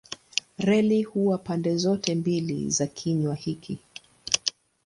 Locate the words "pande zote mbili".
1.37-2.69